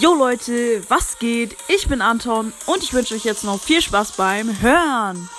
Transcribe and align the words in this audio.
Jo 0.00 0.12
Leute, 0.12 0.82
was 0.88 1.20
geht? 1.20 1.56
Ich 1.68 1.86
bin 1.86 2.02
Anton 2.02 2.52
und 2.66 2.82
ich 2.82 2.92
wünsche 2.94 3.14
euch 3.14 3.24
jetzt 3.24 3.44
noch 3.44 3.60
viel 3.60 3.80
Spaß 3.80 4.12
beim 4.12 4.60
Hören. 4.60 5.30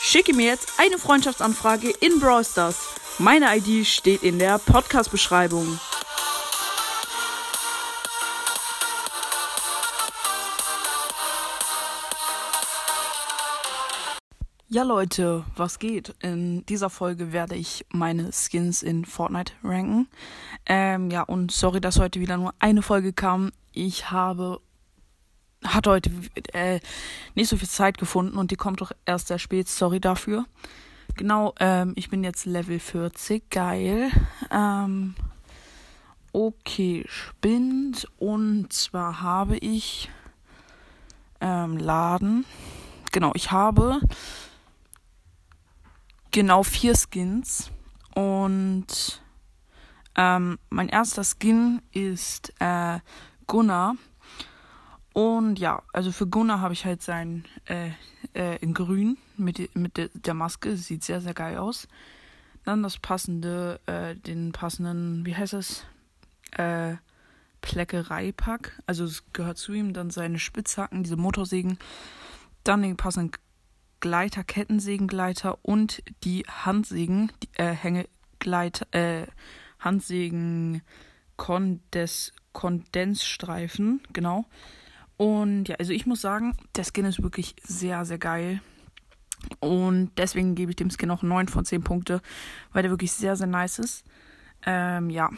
Schicke 0.00 0.34
mir 0.34 0.46
jetzt 0.46 0.72
eine 0.78 0.96
Freundschaftsanfrage 0.96 1.90
in 1.90 2.18
Brawl 2.18 2.42
Stars. 2.42 2.76
Meine 3.18 3.54
ID 3.54 3.86
steht 3.86 4.22
in 4.22 4.38
der 4.38 4.58
Podcast-Beschreibung. 4.58 5.78
Ja 14.68 14.82
Leute, 14.82 15.44
was 15.54 15.78
geht? 15.78 16.16
In 16.22 16.66
dieser 16.66 16.90
Folge 16.90 17.30
werde 17.32 17.54
ich 17.54 17.86
meine 17.90 18.32
Skins 18.32 18.82
in 18.82 19.04
Fortnite 19.04 19.52
ranken. 19.62 20.08
Ähm, 20.66 21.08
ja, 21.08 21.22
und 21.22 21.52
sorry, 21.52 21.80
dass 21.80 22.00
heute 22.00 22.18
wieder 22.18 22.36
nur 22.36 22.52
eine 22.58 22.82
Folge 22.82 23.12
kam. 23.12 23.52
Ich 23.70 24.10
habe 24.10 24.60
hatte 25.62 25.90
heute 25.90 26.10
äh, 26.52 26.80
nicht 27.36 27.48
so 27.48 27.56
viel 27.56 27.68
Zeit 27.68 27.96
gefunden 27.96 28.38
und 28.38 28.50
die 28.50 28.56
kommt 28.56 28.80
doch 28.80 28.90
erst 29.04 29.28
sehr 29.28 29.38
spät. 29.38 29.68
Sorry 29.68 30.00
dafür. 30.00 30.46
Genau, 31.16 31.54
ähm, 31.60 31.92
ich 31.94 32.10
bin 32.10 32.24
jetzt 32.24 32.44
Level 32.44 32.80
40. 32.80 33.48
Geil. 33.48 34.10
Ähm, 34.50 35.14
okay, 36.32 37.04
spinnt. 37.06 38.08
Und 38.18 38.72
zwar 38.72 39.22
habe 39.22 39.58
ich 39.58 40.10
ähm, 41.40 41.76
Laden. 41.76 42.44
Genau, 43.12 43.30
ich 43.36 43.52
habe 43.52 44.00
genau 46.36 46.62
vier 46.62 46.94
Skins. 46.94 47.70
Und 48.14 49.22
ähm, 50.16 50.58
mein 50.68 50.90
erster 50.90 51.24
Skin 51.24 51.80
ist 51.92 52.52
äh, 52.60 52.98
Gunnar. 53.46 53.96
Und 55.14 55.58
ja, 55.58 55.82
also 55.94 56.12
für 56.12 56.26
Gunnar 56.26 56.60
habe 56.60 56.74
ich 56.74 56.84
halt 56.84 57.00
sein 57.00 57.46
äh, 57.64 57.88
äh, 58.34 58.58
in 58.58 58.74
grün 58.74 59.16
mit, 59.38 59.74
mit 59.74 59.96
de, 59.96 60.10
der 60.12 60.34
Maske. 60.34 60.76
Sieht 60.76 61.04
sehr, 61.04 61.22
sehr 61.22 61.32
geil 61.32 61.56
aus. 61.56 61.88
Dann 62.64 62.82
das 62.82 62.98
passende, 62.98 63.80
äh, 63.86 64.14
den 64.14 64.52
passenden, 64.52 65.24
wie 65.24 65.34
heißt 65.34 65.54
es? 65.54 65.86
Äh, 66.50 66.96
Pleckereipack. 67.62 68.78
Also 68.84 69.04
es 69.04 69.24
gehört 69.32 69.56
zu 69.56 69.72
ihm. 69.72 69.94
Dann 69.94 70.10
seine 70.10 70.38
Spitzhacken, 70.38 71.02
diese 71.02 71.16
Motorsägen. 71.16 71.78
Dann 72.62 72.82
den 72.82 72.98
passenden 72.98 73.30
Gleiter, 74.00 74.44
Kettensägengleiter 74.44 75.58
und 75.62 76.02
die 76.24 76.44
Handsägen, 76.48 77.32
die 77.42 77.48
äh, 77.54 77.72
Hängegleiter, 77.72 78.86
äh, 78.92 79.26
Handsägen 79.78 80.82
Kondes, 81.36 82.32
Kondensstreifen, 82.52 84.00
genau. 84.12 84.46
Und 85.16 85.68
ja, 85.68 85.76
also 85.76 85.92
ich 85.92 86.06
muss 86.06 86.20
sagen, 86.20 86.56
der 86.74 86.84
Skin 86.84 87.04
ist 87.04 87.22
wirklich 87.22 87.56
sehr, 87.62 88.04
sehr 88.04 88.18
geil. 88.18 88.60
Und 89.60 90.10
deswegen 90.16 90.54
gebe 90.54 90.70
ich 90.72 90.76
dem 90.76 90.90
Skin 90.90 91.10
auch 91.10 91.22
9 91.22 91.48
von 91.48 91.64
10 91.64 91.82
Punkte, 91.82 92.20
weil 92.72 92.82
der 92.82 92.90
wirklich 92.90 93.12
sehr, 93.12 93.36
sehr 93.36 93.46
nice 93.46 93.78
ist. 93.78 94.04
Ähm, 94.64 95.10
ja, 95.10 95.30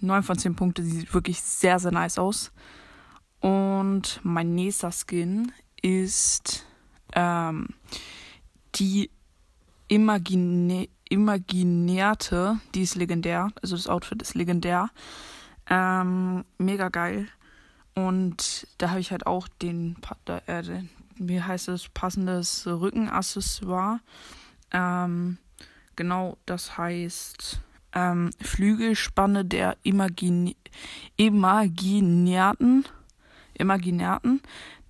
9 0.00 0.22
von 0.22 0.38
10 0.38 0.56
Punkte, 0.56 0.82
sieht 0.82 1.14
wirklich 1.14 1.40
sehr, 1.40 1.78
sehr 1.78 1.92
nice 1.92 2.18
aus. 2.18 2.52
Und 3.40 4.20
mein 4.22 4.54
nächster 4.54 4.90
Skin 4.92 5.52
ist 5.80 6.66
ähm, 7.14 7.68
die 8.74 9.10
Imagine 9.88 10.88
Imaginärte, 11.08 12.58
die 12.74 12.82
ist 12.82 12.96
legendär. 12.96 13.50
Also 13.62 13.76
das 13.76 13.86
Outfit 13.86 14.20
ist 14.22 14.34
legendär. 14.34 14.90
Ähm, 15.70 16.44
mega 16.58 16.88
geil. 16.88 17.28
Und 17.94 18.66
da 18.78 18.90
habe 18.90 19.00
ich 19.00 19.10
halt 19.10 19.26
auch 19.26 19.48
den, 19.62 19.96
äh, 20.46 20.62
wie 21.16 21.40
heißt 21.40 21.68
es, 21.68 21.88
passendes 21.88 22.66
Rückenaccessoire. 22.66 24.00
Ähm, 24.72 25.38
genau, 25.94 26.36
das 26.44 26.76
heißt 26.76 27.60
ähm, 27.94 28.30
Flügelspanne 28.40 29.44
der 29.44 29.76
Imagine 29.82 30.54
Imaginärten. 31.16 32.84
Imaginärten. 33.54 34.42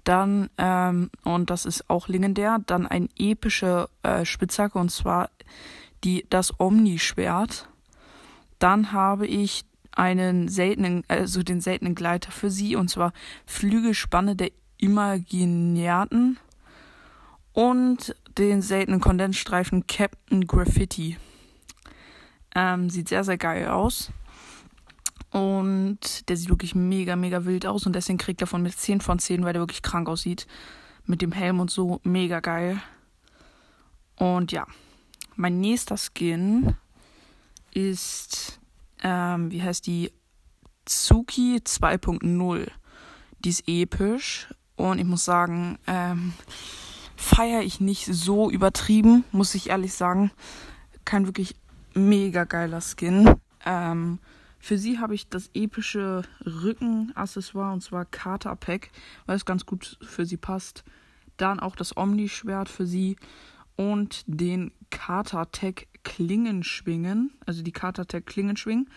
Dann, 0.07 0.51
ähm, 0.57 1.11
und 1.25 1.51
das 1.51 1.67
ist 1.67 1.91
auch 1.91 2.07
legendär, 2.07 2.61
dann 2.65 2.87
ein 2.87 3.09
epische 3.19 3.89
äh, 4.05 4.25
Spitzhacke 4.25 4.79
und 4.79 4.93
zwar 4.93 5.31
die, 6.05 6.25
das 6.31 6.61
Omni-Schwert. 6.61 7.69
Dann 8.61 8.93
habe 8.93 9.27
ich 9.27 9.65
einen 9.91 10.47
seltenen, 10.47 11.03
also 11.09 11.43
den 11.43 11.61
seltenen 11.61 11.97
Gleiter 11.97 12.31
für 12.31 12.51
sie 12.51 12.77
und 12.77 12.89
zwar 12.89 13.13
Flügelspanne 13.47 14.37
der 14.37 14.53
Imaginärten 14.79 16.39
und 17.53 18.15
den 18.39 18.63
seltenen 18.63 19.01
Kondensstreifen 19.01 19.89
Captain 19.89 20.47
Graffiti. 20.47 21.17
Ähm, 22.55 22.91
sieht 22.91 23.09
sehr, 23.09 23.25
sehr 23.25 23.39
geil 23.39 23.67
aus. 23.67 24.13
Und 25.37 26.31
der 26.31 26.39
sieht 26.39 26.49
wirklich 26.49 26.75
mega, 26.75 27.15
mega 27.15 27.45
wild 27.45 27.67
aus. 27.67 27.85
Und 27.85 27.95
deswegen 27.95 28.17
kriegt 28.17 28.41
er 28.41 28.47
von 28.47 28.63
mir 28.63 28.71
10 28.71 29.03
von 29.03 29.19
10, 29.19 29.45
weil 29.45 29.53
der 29.53 29.61
wirklich 29.61 29.83
krank 29.83 30.09
aussieht. 30.09 30.47
Mit 31.05 31.21
dem 31.21 31.31
Helm 31.31 31.61
und 31.61 31.71
so. 31.71 32.01
Mega 32.05 32.41
geil. 32.41 32.81
Und 34.15 34.51
ja. 34.51 34.67
Mein 35.35 35.61
nächster 35.61 35.99
Skin 35.99 36.75
ist, 37.75 38.61
ähm, 39.03 39.51
wie 39.51 39.63
heißt 39.63 39.87
die? 39.87 40.11
Tsuki 40.87 41.61
2.0. 41.63 42.69
Die 43.41 43.51
ist 43.51 43.65
episch. 43.69 44.49
Und 44.75 44.99
ich 44.99 45.05
muss 45.05 45.27
sagen, 45.27 45.79
ähm, 45.87 46.33
feiere 47.15 47.61
ich 47.61 47.79
nicht 47.79 48.07
so 48.07 48.51
übertrieben, 48.51 49.25
muss 49.33 49.55
ich 49.55 49.69
ehrlich 49.69 49.93
sagen. 49.93 50.31
Kein 51.05 51.27
wirklich 51.27 51.57
mega 51.93 52.45
geiler 52.45 52.81
Skin. 52.81 53.35
Ähm, 53.67 54.19
für 54.59 54.79
sie 54.79 54.99
habe 54.99 55.15
ich 55.15 55.29
das 55.29 55.51
epische 55.55 56.23
Rückenaccessoire 56.45 57.73
und 57.73 57.83
zwar 57.83 58.05
Kata 58.05 58.55
Pack, 58.55 58.91
weil 59.27 59.37
es 59.37 59.45
ganz 59.45 59.67
gut 59.67 59.99
für 60.03 60.27
sie 60.27 60.37
passt. 60.37 60.85
Dann 61.37 61.61
auch 61.61 61.77
das 61.77 61.97
Omni-Schwert 61.97 62.69
für 62.69 62.87
sie 62.87 63.17
und 63.77 64.25
den 64.27 64.73
Kata 64.91 65.45
Tech 65.47 65.87
Klingenschwingen, 66.03 67.33
also 67.45 67.63
die 67.63 67.73
Kata 67.73 68.05
Tech 68.05 68.25
Klingenschwingen. 68.25 68.89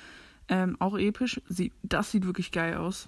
Ähm, 0.47 0.77
auch 0.79 0.97
episch. 0.97 1.41
Sie, 1.47 1.71
das 1.83 2.11
sieht 2.11 2.25
wirklich 2.25 2.51
geil 2.51 2.75
aus. 2.75 3.07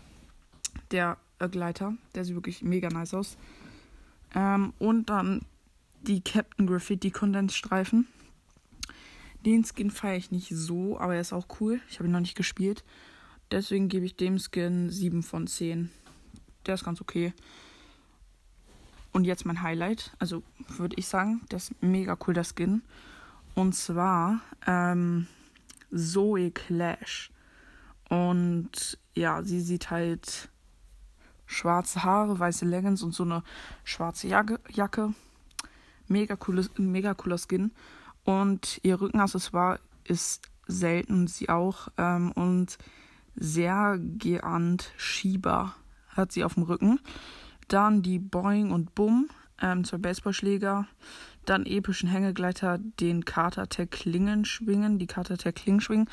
Der 0.92 1.18
äh, 1.40 1.50
Gleiter, 1.50 1.96
der 2.14 2.24
sieht 2.24 2.36
wirklich 2.36 2.62
mega 2.62 2.90
nice 2.90 3.16
aus. 3.16 3.38
Ähm, 4.36 4.74
und 4.78 5.10
dann 5.10 5.42
die 6.02 6.22
Captain 6.22 6.68
Graffiti 6.68 7.10
Kondensstreifen. 7.10 8.08
Den 9.46 9.64
Skin 9.64 9.90
feiere 9.90 10.18
ich 10.18 10.32
nicht 10.32 10.50
so, 10.50 11.00
aber 11.00 11.16
er 11.16 11.22
ist 11.22 11.34
auch 11.34 11.48
cool. 11.60 11.80
Ich 11.90 12.00
habe 12.00 12.08
ihn 12.08 12.12
noch 12.12 12.20
nicht 12.20 12.36
gespielt. 12.36 12.84
Deswegen 13.50 13.90
gebe 13.90 14.06
ich 14.06 14.16
dem 14.16 14.40
Skin 14.40 14.90
7 14.90 15.24
von 15.24 15.48
10. 15.48 15.90
Der 16.66 16.76
ist 16.76 16.86
ganz 16.86 17.02
okay. 17.02 17.34
Und 19.12 19.26
jetzt 19.26 19.46
mein 19.46 19.62
Highlight. 19.62 20.16
Also 20.20 20.44
würde 20.68 20.96
ich 20.98 21.08
sagen, 21.08 21.42
das 21.50 21.72
ist 21.72 21.84
mega 21.84 22.18
cool, 22.26 22.34
der 22.34 22.46
Skin. 22.46 22.82
Und 23.56 23.76
zwar 23.76 24.42
ähm, 24.66 25.28
Zoe 25.94 26.52
Clash. 26.52 27.32
Und 28.10 29.00
ja, 29.16 29.42
sie 29.44 29.60
sieht 29.60 29.90
halt 29.90 30.50
schwarze 31.46 32.04
Haare, 32.04 32.40
weiße 32.40 32.66
Leggings 32.66 33.04
und 33.04 33.14
so 33.14 33.24
eine 33.24 33.44
schwarze 33.84 34.28
Jacke. 34.28 35.14
Mega, 36.08 36.36
cooles, 36.36 36.70
mega 36.78 37.14
cooler 37.14 37.38
Skin. 37.38 37.72
Und 38.24 38.80
ihr 38.84 39.00
Rückenaccessoire 39.00 39.80
ist 40.04 40.50
selten, 40.68 41.28
sie 41.28 41.50
auch. 41.50 41.90
Ähm, 41.98 42.32
und 42.34 42.78
sehr 43.36 43.98
geahnt 44.00 44.92
Schieber 44.98 45.76
hat 46.10 46.32
sie 46.32 46.44
auf 46.44 46.56
dem 46.56 46.64
Rücken. 46.64 47.00
Dann 47.68 48.02
die 48.02 48.20
Boing 48.20 48.72
und 48.72 48.96
Bum, 48.96 49.30
ähm, 49.62 49.84
zwei 49.84 49.98
Baseballschläger. 49.98 50.88
Dann 51.46 51.66
epischen 51.66 52.10
Hängegleiter, 52.10 52.78
den 53.00 53.26
Carter 53.26 53.68
Tech 53.68 53.90
Klingenschwingen, 53.90 55.00
die 55.00 55.08
Carter 55.08 55.38
Tech 55.38 55.56
Klingenschwingen. 55.56 56.10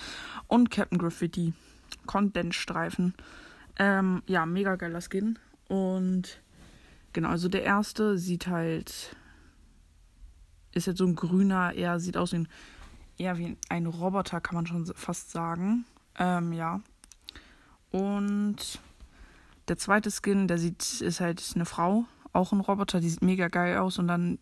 Und 0.46 0.70
Captain 0.70 0.98
Graffiti, 0.98 1.52
Kondensstreifen. 2.06 3.14
Ähm, 3.78 4.22
ja, 4.26 4.46
mega 4.46 4.76
geiler 4.76 5.00
Skin. 5.00 5.38
Und 5.68 6.40
genau, 7.12 7.28
also 7.28 7.48
der 7.48 7.64
erste 7.64 8.16
sieht 8.16 8.46
halt 8.46 9.16
ist 10.78 10.86
jetzt 10.86 10.98
so 10.98 11.06
ein 11.06 11.14
grüner, 11.14 11.72
eher 11.74 12.00
sieht 12.00 12.16
aus 12.16 12.32
wie 12.32 12.38
ein, 12.38 12.48
eher 13.18 13.38
wie 13.38 13.56
ein 13.68 13.86
Roboter, 13.86 14.40
kann 14.40 14.54
man 14.54 14.66
schon 14.66 14.86
fast 14.94 15.30
sagen. 15.30 15.84
Ähm, 16.18 16.52
ja. 16.52 16.80
Und 17.90 18.80
der 19.68 19.76
zweite 19.76 20.10
Skin, 20.10 20.48
der 20.48 20.58
sieht, 20.58 21.00
ist 21.00 21.20
halt 21.20 21.44
eine 21.54 21.64
Frau, 21.64 22.06
auch 22.32 22.52
ein 22.52 22.60
Roboter, 22.60 23.00
die 23.00 23.10
sieht 23.10 23.22
mega 23.22 23.48
geil 23.48 23.78
aus. 23.78 23.98
Und 23.98 24.08
dann 24.08 24.38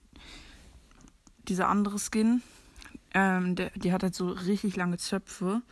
dieser 1.48 1.68
andere 1.68 1.98
Skin, 1.98 2.42
ähm, 3.14 3.54
der, 3.56 3.70
die 3.70 3.92
hat 3.92 4.02
halt 4.02 4.14
so 4.14 4.28
richtig 4.28 4.76
lange 4.76 4.98
Zöpfe. 4.98 5.62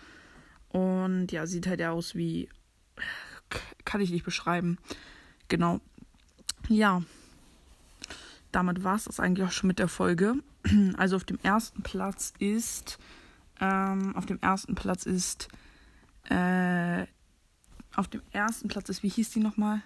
Und 0.69 1.31
ja, 1.31 1.47
sieht 1.47 1.67
halt 1.67 1.83
aus 1.83 2.15
wie 2.15 2.49
kann 3.85 4.01
ich 4.01 4.11
nicht 4.11 4.25
beschreiben. 4.25 4.79
Genau. 5.49 5.81
Ja. 6.69 7.03
Damit 8.55 8.85
war 8.85 8.95
es 8.95 9.05
das 9.05 9.19
eigentlich 9.19 9.49
auch 9.49 9.53
schon 9.53 9.67
mit 9.67 9.81
der 9.81 9.89
Folge. 9.89 10.37
Also 10.97 11.17
auf 11.17 11.25
dem 11.25 11.41
ersten 11.43 11.83
Platz 11.83 12.33
ist. 12.39 12.99
Ähm, 13.61 14.15
auf 14.15 14.27
dem 14.27 14.39
ersten 14.41 14.77
Platz 14.77 15.06
ist. 15.06 15.49
Äh, 16.31 17.06
auf 17.97 18.06
dem 18.06 18.23
ersten 18.31 18.69
Platz 18.69 18.89
ist, 18.91 19.03
wie 19.03 19.09
hieß 19.09 19.31
die 19.31 19.41
nochmal? 19.41 19.83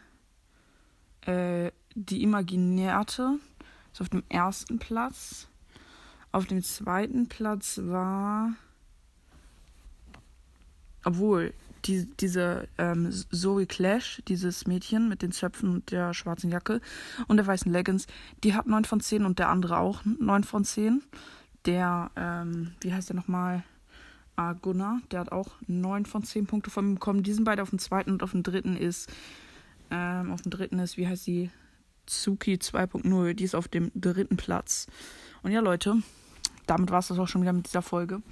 Äh, 1.22 1.72
die 1.94 2.22
Imaginärte. 2.22 3.38
Ist 3.92 4.02
auf 4.02 4.10
dem 4.10 4.22
ersten 4.28 4.78
Platz. 4.78 5.48
Auf 6.30 6.44
dem 6.44 6.62
zweiten 6.62 7.26
Platz 7.26 7.80
war. 7.82 8.52
Obwohl, 11.04 11.54
die, 11.84 12.06
diese 12.20 12.68
ähm, 12.78 13.10
Zoe 13.10 13.66
Clash, 13.66 14.22
dieses 14.28 14.66
Mädchen 14.66 15.08
mit 15.08 15.22
den 15.22 15.32
Zöpfen 15.32 15.70
und 15.70 15.90
der 15.90 16.14
schwarzen 16.14 16.50
Jacke 16.50 16.80
und 17.26 17.36
der 17.36 17.46
weißen 17.46 17.70
Leggings, 17.70 18.06
die 18.44 18.54
hat 18.54 18.66
9 18.66 18.84
von 18.84 19.00
10 19.00 19.24
und 19.24 19.38
der 19.38 19.48
andere 19.48 19.78
auch 19.78 20.02
9 20.04 20.44
von 20.44 20.64
10. 20.64 21.02
Der, 21.64 22.10
ähm, 22.16 22.72
wie 22.80 22.92
heißt 22.92 23.08
der 23.08 23.16
nochmal? 23.16 23.62
Ah, 24.36 24.52
Gunnar, 24.52 25.00
der 25.10 25.20
hat 25.20 25.32
auch 25.32 25.48
9 25.66 26.06
von 26.06 26.22
10 26.22 26.46
Punkte 26.46 26.70
von 26.70 26.86
mir 26.86 26.94
bekommen. 26.94 27.24
Die 27.24 27.32
sind 27.32 27.44
beide 27.44 27.62
auf 27.62 27.70
dem 27.70 27.80
zweiten 27.80 28.12
und 28.12 28.22
auf 28.22 28.30
dem 28.30 28.44
dritten 28.44 28.76
ist, 28.76 29.10
ähm, 29.90 30.30
auf 30.30 30.42
dem 30.42 30.50
dritten 30.50 30.78
ist, 30.78 30.96
wie 30.96 31.08
heißt 31.08 31.26
die? 31.26 31.50
Tsuki 32.06 32.54
2.0, 32.54 33.34
die 33.34 33.44
ist 33.44 33.54
auf 33.54 33.68
dem 33.68 33.90
dritten 33.94 34.36
Platz. 34.36 34.86
Und 35.42 35.52
ja, 35.52 35.60
Leute, 35.60 35.96
damit 36.66 36.90
war 36.90 37.00
es 37.00 37.08
das 37.08 37.18
auch 37.18 37.28
schon 37.28 37.42
wieder 37.42 37.52
mit 37.52 37.66
dieser 37.66 37.82
Folge. 37.82 38.22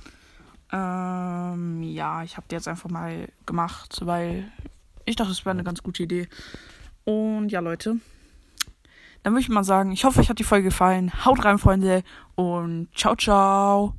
Ähm, 0.72 1.82
ja, 1.82 2.22
ich 2.22 2.36
habe 2.36 2.46
die 2.50 2.54
jetzt 2.54 2.68
einfach 2.68 2.90
mal 2.90 3.28
gemacht, 3.46 4.00
weil 4.02 4.50
ich 5.04 5.16
dachte, 5.16 5.32
es 5.32 5.44
wäre 5.44 5.52
eine 5.52 5.64
ganz 5.64 5.82
gute 5.82 6.02
Idee. 6.02 6.28
Und 7.04 7.50
ja, 7.50 7.60
Leute, 7.60 7.96
dann 9.22 9.32
würde 9.32 9.40
ich 9.40 9.48
mal 9.48 9.64
sagen, 9.64 9.92
ich 9.92 10.04
hoffe, 10.04 10.20
euch 10.20 10.28
hat 10.28 10.38
die 10.38 10.44
Folge 10.44 10.68
gefallen. 10.68 11.12
Haut 11.24 11.44
rein, 11.44 11.58
Freunde, 11.58 12.02
und 12.34 12.88
ciao, 12.94 13.14
ciao. 13.16 13.94